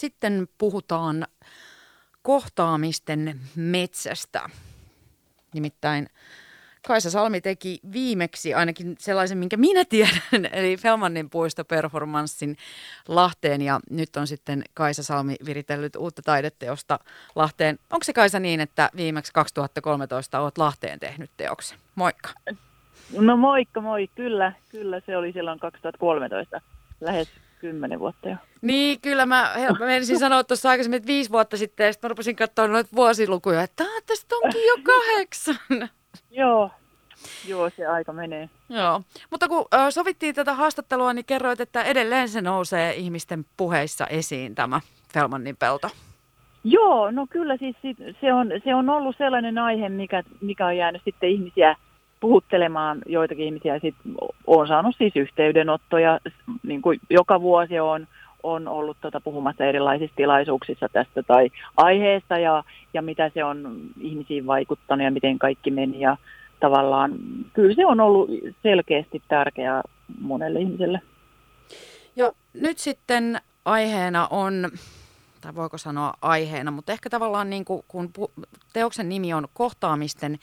[0.00, 1.26] sitten puhutaan
[2.22, 4.50] kohtaamisten metsästä.
[5.54, 6.08] Nimittäin
[6.86, 10.20] Kaisa Salmi teki viimeksi ainakin sellaisen, minkä minä tiedän,
[10.52, 12.56] eli Felmannin puistoperformanssin
[13.08, 16.98] Lahteen ja nyt on sitten Kaisa Salmi viritellyt uutta taideteosta
[17.34, 17.78] Lahteen.
[17.90, 21.78] Onko se Kaisa niin, että viimeksi 2013 olet Lahteen tehnyt teoksen?
[21.94, 22.30] Moikka.
[23.18, 26.60] No moikka moi, kyllä, kyllä se oli silloin 2013,
[27.00, 27.28] lähes
[27.60, 28.36] kymmenen vuotta jo.
[28.62, 32.10] Niin, kyllä mä, mä menisin sanoa tuossa aikaisemmin, että viisi vuotta sitten, ja sitten mä
[32.10, 35.90] rupesin katsoa noita vuosilukuja, että tästä onkin jo kahdeksan.
[36.30, 36.70] Joo,
[37.48, 38.48] joo se aika menee.
[38.68, 44.06] Joo, mutta kun ö, sovittiin tätä haastattelua, niin kerroit, että edelleen se nousee ihmisten puheissa
[44.06, 44.80] esiin tämä
[45.14, 45.88] Felmannin pelto.
[46.64, 47.76] Joo, no kyllä siis
[48.20, 51.76] se on, se on ollut sellainen aihe, mikä, mikä on jäänyt sitten ihmisiä
[52.20, 53.78] puhuttelemaan joitakin ihmisiä.
[53.78, 54.12] Sitten
[54.46, 56.20] olen saanut siis yhteydenottoja,
[56.62, 58.06] niin kuin joka vuosi on,
[58.42, 64.46] on ollut tuota puhumassa erilaisissa tilaisuuksissa tästä tai aiheesta ja, ja mitä se on ihmisiin
[64.46, 66.00] vaikuttanut ja miten kaikki meni.
[66.00, 66.16] Ja
[66.60, 67.12] tavallaan
[67.52, 68.30] kyllä se on ollut
[68.62, 69.82] selkeästi tärkeää
[70.20, 71.00] monelle ihmiselle.
[72.16, 74.68] Ja nyt sitten aiheena on,
[75.40, 78.10] tai voiko sanoa aiheena, mutta ehkä tavallaan niin kuin, kun
[78.72, 80.38] teoksen nimi on kohtaamisten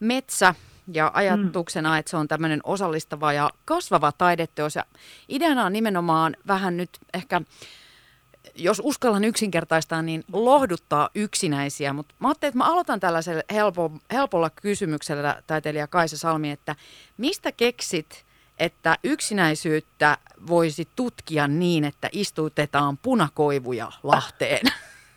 [0.00, 0.54] metsä,
[0.92, 1.98] ja ajatuksena, mm.
[1.98, 4.76] että se on tämmöinen osallistava ja kasvava taideteos.
[4.76, 4.84] Ja
[5.28, 7.40] ideana on nimenomaan vähän nyt ehkä,
[8.54, 11.92] jos uskallan yksinkertaistaa, niin lohduttaa yksinäisiä.
[11.92, 16.76] Mutta mä ajattelin, että mä aloitan tällaisella helpo, helpolla kysymyksellä taiteilija Kaisa Salmi, että
[17.16, 18.24] mistä keksit,
[18.58, 24.66] että yksinäisyyttä voisi tutkia niin, että istutetaan punakoivuja Lahteen?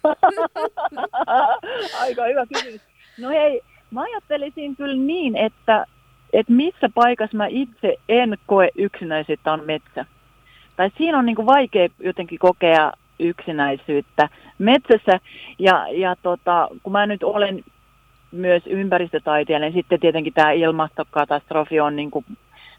[1.99, 2.81] Aika hyvä kysymys.
[3.17, 3.61] No hei,
[3.91, 5.85] Mä ajattelisin kyllä niin, että,
[6.33, 10.05] että missä paikassa mä itse en koe yksinäisyyttä on metsä.
[10.75, 15.19] Tai siinä on niin kuin vaikea jotenkin kokea yksinäisyyttä metsässä.
[15.59, 17.63] Ja, ja tota, kun mä nyt olen
[18.31, 22.25] myös ympäristötaiteilija, niin sitten tietenkin tämä ilmastokatastrofi on niin, kuin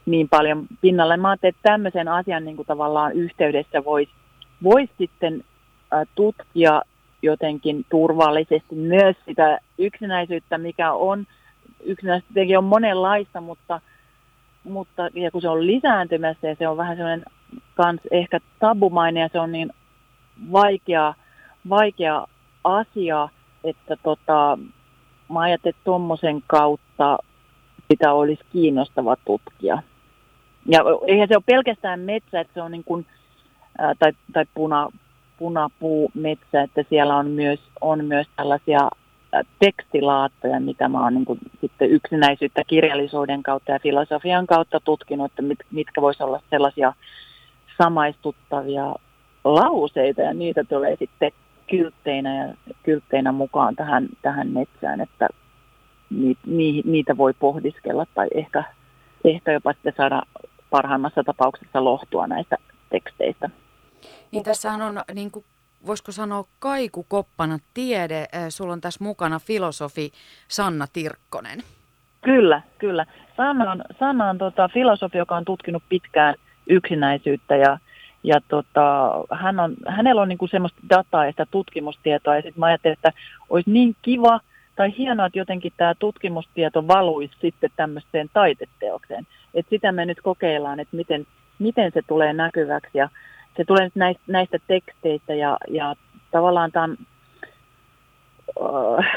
[0.07, 1.17] niin paljon pinnalla.
[1.17, 4.13] Mä ajattelin, että tämmöisen asian niin kuin tavallaan yhteydessä voisi
[4.63, 5.45] vois sitten
[6.15, 6.83] tutkia
[7.23, 11.27] jotenkin turvallisesti myös sitä yksinäisyyttä, mikä on,
[11.85, 13.81] yksinäisyyttä tietenkin on monenlaista, mutta,
[14.65, 17.25] mutta ja kun se on lisääntymässä ja se on vähän semmoinen
[17.75, 19.73] kans ehkä tabumainen ja se on niin
[20.53, 21.15] vaikea,
[21.69, 22.27] vaikea
[22.65, 23.29] asia,
[23.65, 24.59] että tota,
[25.33, 27.19] mä ajattelin, että tuommoisen kautta
[27.91, 29.83] sitä olisi kiinnostava tutkia.
[30.67, 33.07] Ja eihän se ole pelkästään metsä, että se on niin kuin,
[33.79, 34.89] ää, tai, tai puna,
[35.39, 38.89] punapuumetsä, että siellä on myös, on myös tällaisia
[39.59, 45.43] tekstilaattoja, mitä mä oon niin kuin, sitten yksinäisyyttä kirjallisuuden kautta ja filosofian kautta tutkinut, että
[45.43, 46.93] mit, mitkä voisi olla sellaisia
[47.79, 48.95] samaistuttavia
[49.45, 51.33] lauseita ja niitä tulee sitten
[51.71, 55.29] kyltteinä ja kyltteinä mukaan tähän, tähän metsään, että
[56.47, 58.65] ni, niitä voi pohdiskella tai ehkä,
[59.25, 60.23] ehkä jopa sitten saada
[60.71, 62.57] parhaimmassa tapauksessa lohtua näistä
[62.91, 63.51] teksteistä.
[64.33, 65.45] Niin tässähän on, niin kuin,
[65.87, 68.27] voisiko sanoa, kaikukoppana tiede.
[68.49, 70.13] Sulla on tässä mukana filosofi
[70.49, 71.63] Sanna Tirkkonen.
[72.25, 73.07] Kyllä, kyllä.
[73.37, 76.35] Sanna on, Sanna on tota, filosofi, joka on tutkinut pitkään
[76.67, 77.79] yksinäisyyttä ja,
[78.23, 82.37] ja tota, hän on, hänellä on niinku semmoista dataa ja sitä tutkimustietoa.
[82.37, 83.13] Ja sitten mä ajattelin, että
[83.51, 84.41] olisi niin kiva
[84.77, 89.27] tai hienoa, että jotenkin tämä tutkimustieto valuisi sitten tämmöiseen taiteteokseen.
[89.55, 91.27] Et sitä me nyt kokeillaan, että miten,
[91.59, 92.99] miten se tulee näkyväksi.
[92.99, 93.09] Ja
[93.57, 95.95] se tulee nyt näistä, näistä teksteistä ja, ja
[96.31, 96.89] tavallaan tämä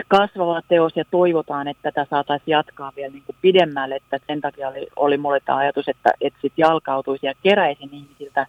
[0.08, 4.68] kasvava teos ja toivotaan, että tätä saataisiin jatkaa vielä niin kuin pidemmälle, että sen takia
[4.68, 8.48] oli, oli mulle tämä ajatus, että, että sitten jalkautuisi ja keräisin ihmisiltä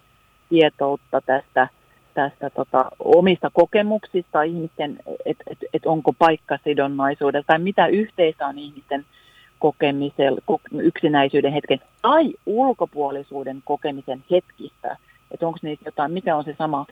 [0.49, 1.69] tietoutta tästä,
[2.15, 9.05] tästä tota, omista kokemuksista ihmisten, että et, et onko paikkasidonnaisuudessa tai mitä yhteistä on ihmisten
[9.59, 10.41] kokemisella,
[10.73, 14.97] yksinäisyyden hetken tai ulkopuolisuuden kokemisen hetkistä
[15.31, 16.87] että onko niissä jotain, mikä on se sama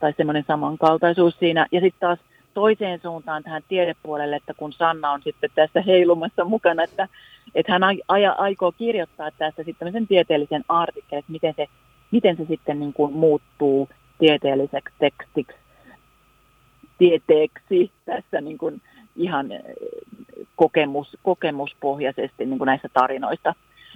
[0.00, 1.66] tai semmoinen samankaltaisuus siinä.
[1.72, 2.18] Ja sitten taas
[2.54, 7.08] toiseen suuntaan tähän tiedepuolelle, että kun Sanna on sitten tässä heilumassa mukana, että,
[7.54, 11.66] että hän aja, aikoo kirjoittaa tästä sitten tämmöisen tieteellisen artikkelin, että miten se,
[12.10, 13.88] miten se sitten niin kuin muuttuu
[14.18, 15.56] tieteelliseksi tekstiksi,
[16.98, 18.82] tieteeksi tässä niin kuin
[19.16, 19.62] ihan eh,
[20.56, 23.54] kokemus, kokemuspohjaisesti niin kuin näistä tarinoista.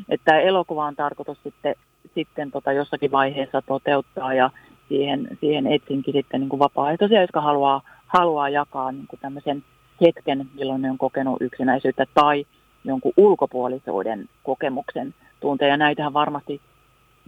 [0.08, 1.75] Että elokuva on tarkoitus sitten
[2.14, 4.50] sitten tota jossakin vaiheessa toteuttaa ja
[4.88, 9.64] siihen, siihen etsinkin sitten niin kuin vapaaehtoisia, jotka haluaa, haluaa jakaa niin kuin tämmöisen
[10.00, 12.46] hetken, milloin ne on kokenut yksinäisyyttä tai
[12.84, 15.70] jonkun ulkopuolisuuden kokemuksen tunteen.
[15.70, 16.60] Ja näitähän varmasti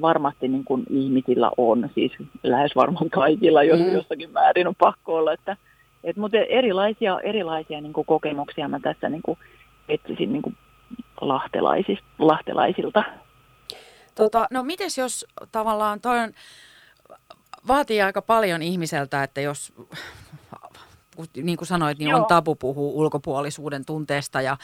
[0.00, 2.12] varmasti niin kuin ihmisillä on, siis
[2.42, 3.92] lähes varmaan kaikilla, jos mm.
[3.92, 5.56] jossakin määrin on pakko olla, että
[6.04, 9.38] et, mutta erilaisia, erilaisia niin kuin kokemuksia mä tässä niin kuin
[9.88, 10.56] etsisin niin kuin
[12.18, 13.04] lahtelaisilta.
[14.14, 16.32] Tota, no mites jos tavallaan toi on,
[17.68, 19.72] vaatii aika paljon ihmiseltä, että jos
[21.36, 22.20] niin kuin sanoit, niin Joo.
[22.20, 24.56] on tabu puhua ulkopuolisuuden tunteesta ja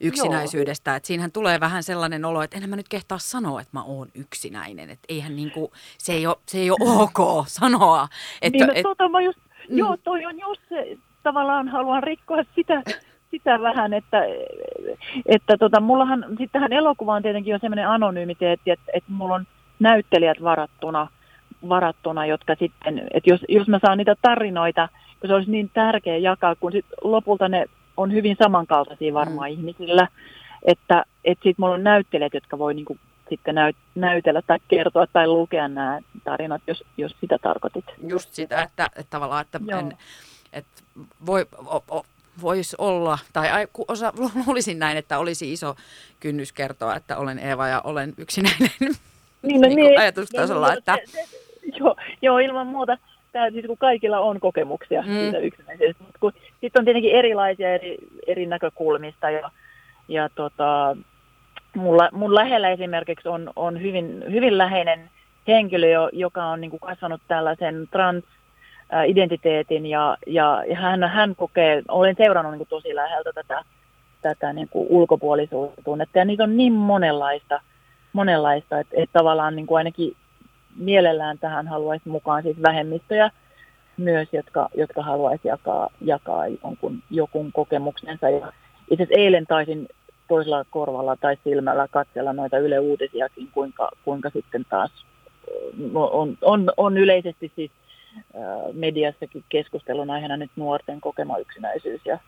[0.00, 0.90] yksinäisyydestä.
[0.90, 0.96] Joo.
[0.96, 4.08] Että siinähän tulee vähän sellainen olo, että enhän mä nyt kehtaa sanoa, että mä oon
[4.14, 4.90] yksinäinen.
[4.90, 8.08] Että eihän niin kuin, se, ei ole, se ei ole ok sanoa.
[8.42, 9.78] Että, niin, no, et, tota, mä just, mm.
[9.78, 12.82] Joo, toi on just se, tavallaan haluan rikkoa sitä,
[13.34, 14.22] sitä vähän, että,
[15.26, 19.46] että tota, mullahan sitten tähän elokuvaan tietenkin on sellainen anonyymiteetti, että, että mulla on
[19.78, 21.08] näyttelijät varattuna,
[21.68, 24.88] varattuna jotka sitten, että jos, jos mä saan niitä tarinoita,
[25.20, 27.66] kun se olisi niin tärkeä jakaa, kun sit lopulta ne
[27.96, 29.52] on hyvin samankaltaisia varmaan mm.
[29.52, 30.08] ihmisillä,
[30.64, 32.96] että, että sitten mulla on näyttelijät, jotka voi niinku
[33.28, 37.84] sitten näyt, näytellä tai kertoa tai lukea nämä tarinat, jos, jos sitä tarkoitit.
[38.08, 39.92] Just sitä, että, että tavallaan, että, en,
[40.52, 40.82] että
[41.26, 42.02] voi, o, o,
[42.42, 43.48] voisi olla, tai
[43.88, 44.12] osa,
[44.46, 45.76] luulisin näin, että olisi iso
[46.20, 48.70] kynnys kertoa, että olen Eeva ja olen yksinäinen
[49.42, 50.68] niin, no, niin, niin, ajatustasolla.
[50.68, 50.98] Niin, että...
[51.04, 51.38] Se, se,
[51.78, 52.98] joo, joo, ilman muuta.
[53.32, 55.12] Tämä, siis kun kaikilla on kokemuksia mm.
[55.12, 57.96] siitä yksinäisyydestä, mutta sitten on tietenkin erilaisia eri,
[58.26, 59.50] eri näkökulmista ja,
[60.08, 60.96] ja tota,
[61.74, 65.10] mulla, mun lähellä esimerkiksi on, on hyvin, hyvin läheinen
[65.48, 68.24] henkilö, joka on niin kuin kasvanut tällaisen trans
[69.06, 73.64] identiteetin ja, ja, ja hän, hän kokee, olen seurannut niin kuin tosi läheltä tätä,
[74.22, 74.88] tätä niin kuin
[76.14, 77.60] ja niitä on niin monenlaista,
[78.12, 80.16] monenlaista että, että tavallaan niin kuin ainakin
[80.76, 83.30] mielellään tähän haluaisi mukaan siis vähemmistöjä
[83.96, 88.30] myös, jotka, jotka haluaisi jakaa, jakaa jonkun, jokun kokemuksensa.
[88.30, 88.52] Ja
[88.90, 89.88] itse asiassa eilen taisin
[90.28, 94.90] toisella korvalla tai silmällä katsella noita Yle Uutisiakin, kuinka, kuinka sitten taas
[95.92, 97.70] no, on, on, on yleisesti siis
[98.72, 102.00] mediassakin keskustelun aiheena nyt nuorten kokema yksinäisyys.
[102.04, 102.18] Ja,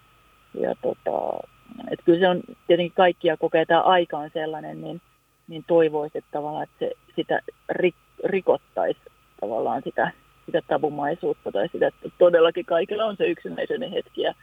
[0.61, 1.49] ja tota,
[1.91, 5.01] et kyllä se on tietenkin kaikkia kokee, tämä aika on sellainen, niin,
[5.49, 7.95] niin toivoisi, että tavallaan että se, sitä rik,
[8.25, 9.01] rikottaisi
[9.41, 10.11] tavallaan sitä,
[10.47, 14.35] sitä tabumaisuutta tai sitä, että todellakin kaikilla on se yksinäisyyden hetki ja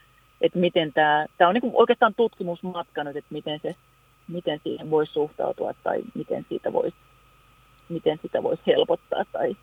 [0.41, 3.75] että miten tämä, tämä on niin oikeastaan tutkimusmatka nyt, että miten, se,
[4.27, 6.95] miten siihen voisi suhtautua tai miten siitä voisi,
[7.89, 9.55] miten sitä voisi helpottaa tai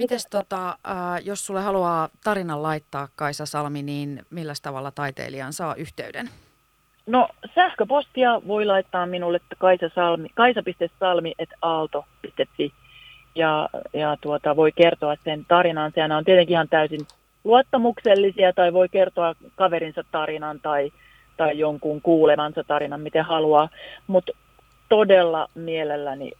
[0.00, 0.76] Mites tota, äh,
[1.24, 6.30] jos sulle haluaa tarinan laittaa Kaisa Salmi, niin millä tavalla taiteilijan saa yhteyden?
[7.06, 12.72] No sähköpostia voi laittaa minulle kaisa salmi, kaisa.salmi.aalto.fi
[13.34, 15.92] ja, ja tuota, voi kertoa sen tarinan.
[15.94, 17.06] Sehän on tietenkin ihan täysin
[17.44, 20.92] luottamuksellisia tai voi kertoa kaverinsa tarinan tai,
[21.36, 23.68] tai jonkun kuulemansa tarinan, miten haluaa.
[24.06, 24.32] Mutta
[24.88, 26.32] todella mielelläni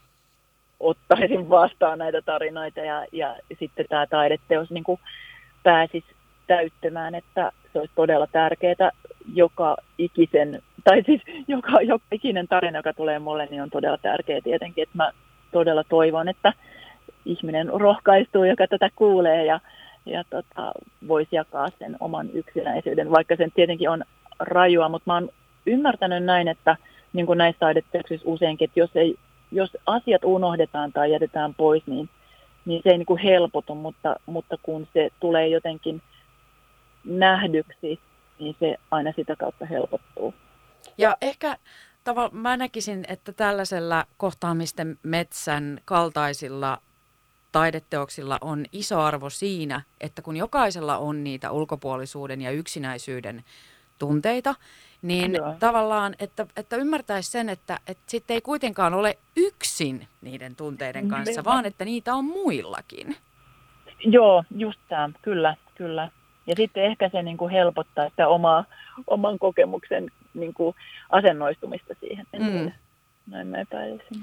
[0.81, 5.01] ottaisin vastaan näitä tarinoita ja, ja sitten tämä taideteos niin kuin
[5.63, 6.07] pääsisi
[6.47, 8.91] täyttämään, että se olisi todella tärkeää
[9.35, 14.41] joka ikisen, tai siis joka, joka ikinen tarina, joka tulee mulle, niin on todella tärkeä
[14.41, 15.11] tietenkin, että mä
[15.53, 16.53] todella toivon, että
[17.25, 19.61] ihminen rohkaistuu, joka tätä kuulee ja,
[20.07, 20.73] ja tota,
[21.09, 24.05] voisi jakaa sen oman yksinäisyyden, vaikka sen tietenkin on
[24.39, 25.29] rajua, mutta mä oon
[25.67, 26.77] ymmärtänyt näin, että
[27.13, 29.17] niin kuin näissä taideteoksissa useinkin, että jos, ei,
[29.53, 32.09] jos asiat unohdetaan tai jätetään pois, niin,
[32.65, 36.03] niin se ei niin kuin helpotu, mutta, mutta kun se tulee jotenkin
[37.05, 38.01] nähdyksi,
[38.39, 40.35] niin se aina sitä kautta helpottuu.
[40.99, 41.57] Ja ehkä
[42.05, 46.79] tavallaan mä näkisin, että tällaisella kohtaamisten metsän kaltaisilla
[47.53, 53.45] taideteoksilla on iso arvo siinä, että kun jokaisella on niitä ulkopuolisuuden ja yksinäisyyden
[53.99, 54.55] tunteita,
[55.03, 55.55] niin Joo.
[55.61, 61.45] tavallaan, että, että ymmärtäisi sen, että, että sitten ei kuitenkaan ole yksin niiden tunteiden kanssa,
[61.45, 63.17] vaan että niitä on muillakin.
[64.05, 66.09] Joo, just tämä, kyllä, kyllä.
[66.47, 68.65] Ja sitten ehkä se niin kuin helpottaa sitä omaa,
[69.07, 70.77] oman kokemuksen niin kuin
[71.11, 72.27] asennoistumista siihen.
[72.39, 72.73] Mm.
[73.27, 74.23] Näin mä epäilisin.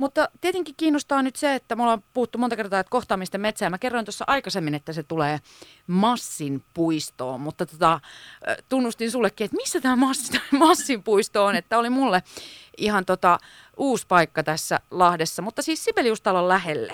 [0.00, 3.70] Mutta tietenkin kiinnostaa nyt se, että me ollaan puhuttu monta kertaa, että kohtaamisten metsää.
[3.70, 5.38] Mä kerroin tuossa aikaisemmin, että se tulee
[5.86, 8.00] Massin puistoon, mutta tota,
[8.68, 9.96] tunnustin sullekin, että missä tämä
[10.58, 12.22] Massin puisto on, että oli mulle
[12.76, 13.38] ihan tota,
[13.76, 16.92] uusi paikka tässä Lahdessa, mutta siis Sibeliustalon lähelle.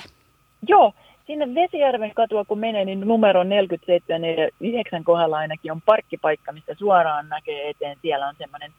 [0.69, 0.93] Joo,
[1.27, 6.75] sinne Vesijärven katua kun menee, niin numero 47 ja 9 kohdalla ainakin on parkkipaikka, missä
[6.79, 7.99] suoraan näkee eteen.
[8.03, 8.73] Siellä on semmoinen,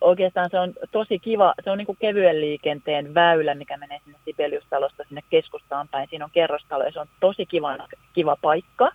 [0.00, 4.18] oikeastaan se on tosi kiva, se on niin kuin kevyen liikenteen väylä, mikä menee sinne
[4.24, 6.08] Sibeliustalosta sinne keskustaan päin.
[6.10, 7.76] Siinä on kerrostalo ja se on tosi kiva,
[8.12, 8.90] kiva paikka.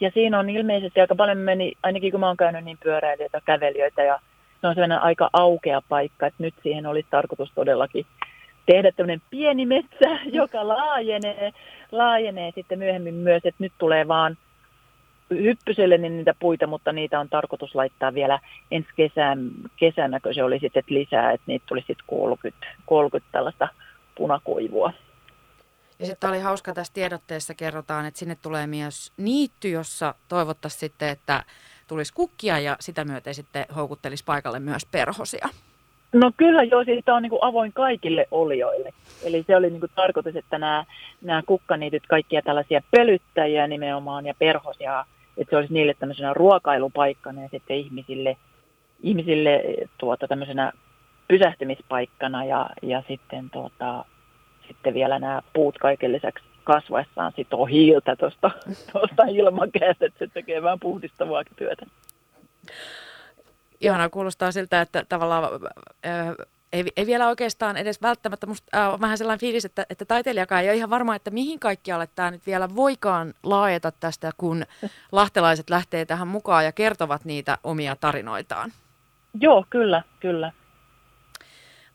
[0.00, 4.02] Ja siinä on ilmeisesti aika paljon meni, ainakin kun mä oon käynyt niin pyöräilijöitä, kävelijöitä
[4.02, 4.18] ja
[4.60, 8.06] se on sellainen aika aukea paikka, että nyt siihen olisi tarkoitus todellakin
[8.66, 11.52] tehdä tämmöinen pieni metsä, joka laajenee,
[11.92, 14.36] laajenee sitten myöhemmin myös, että nyt tulee vaan
[15.30, 18.38] hyppyselle niin niitä puita, mutta niitä on tarkoitus laittaa vielä
[18.70, 23.68] ensi kesän, kesänä, kun se oli sitten lisää, että niitä tuli sitten 30, 30 tällaista
[24.14, 24.92] punakoivua.
[25.98, 31.08] Ja sitten oli hauska tässä tiedotteessa kerrotaan, että sinne tulee myös niitty, jossa toivottaisiin sitten,
[31.08, 31.44] että
[31.86, 35.48] tulisi kukkia ja sitä myöten sitten houkuttelisi paikalle myös perhosia.
[36.12, 38.90] No kyllä joo, siis tämä on niin kuin avoin kaikille olioille.
[39.24, 40.84] Eli se oli niin kuin tarkoitus, että nämä,
[41.22, 45.04] nämä kukkaniityt, kaikkia tällaisia pölyttäjiä nimenomaan ja perhosia,
[45.36, 48.36] että se olisi niille tämmöisenä ruokailupaikkana ja sitten ihmisille,
[49.02, 49.62] ihmisille
[49.98, 50.72] tuota, tämmöisenä
[51.28, 54.04] pysähtymispaikkana ja, ja sitten, tuota,
[54.68, 58.50] sitten vielä nämä puut kaiken lisäksi kasvaessaan sitoo hiiltä tuosta
[59.38, 61.86] ilmakehästä, että se tekee vähän puhdistavaa työtä.
[63.80, 65.44] Ihanaa kuulostaa siltä, että tavallaan
[66.06, 66.28] äh,
[66.74, 70.62] ei, ei vielä oikeastaan edes välttämättä, musta äh, on vähän sellainen fiilis, että, että taiteilijakaan
[70.62, 74.64] ei ole ihan varma, että mihin kaikkialle tämä nyt vielä voikaan laajeta tästä, kun
[75.12, 78.72] lahtelaiset lähtee tähän mukaan ja kertovat niitä omia tarinoitaan.
[79.40, 80.52] Joo, kyllä, kyllä.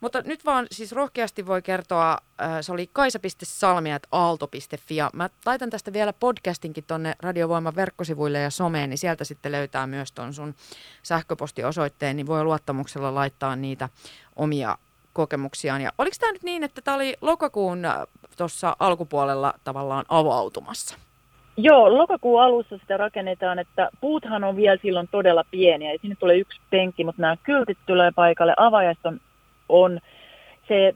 [0.01, 6.13] Mutta nyt vaan siis rohkeasti voi kertoa, äh, se oli kaisa.salmiat.aalto.fi mä laitan tästä vielä
[6.13, 10.55] podcastinkin tonne Radiovoiman verkkosivuille ja someen, niin sieltä sitten löytää myös ton sun
[11.03, 13.89] sähköpostiosoitteen, niin voi luottamuksella laittaa niitä
[14.35, 14.77] omia
[15.13, 15.81] kokemuksiaan.
[15.81, 17.95] Ja oliko tämä nyt niin, että tämä oli lokakuun äh,
[18.37, 20.97] tuossa alkupuolella tavallaan avautumassa?
[21.57, 26.37] Joo, lokakuun alussa sitä rakennetaan, että puuthan on vielä silloin todella pieniä ja sinne tulee
[26.37, 29.19] yksi penkki, mutta nämä kyltit tulee paikalle, avajaiset on
[29.69, 29.99] on.
[30.67, 30.95] Se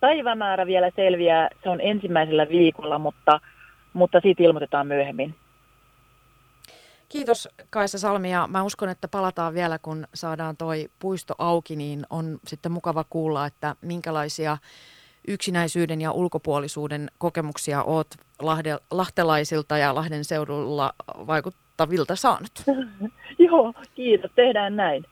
[0.00, 3.40] päivämäärä vielä selviää, se on ensimmäisellä viikolla, mutta,
[3.92, 5.34] mutta siitä ilmoitetaan myöhemmin.
[7.08, 12.06] Kiitos Kaisa Salmi ja mä uskon, että palataan vielä, kun saadaan toi puisto auki, niin
[12.10, 14.56] on sitten mukava kuulla, että minkälaisia
[15.28, 18.06] yksinäisyyden ja ulkopuolisuuden kokemuksia oot
[18.42, 22.52] Lahde, lahtelaisilta ja Lahden seudulla vaikuttavilta saanut.
[23.48, 24.30] Joo, kiitos.
[24.34, 25.04] Tehdään näin.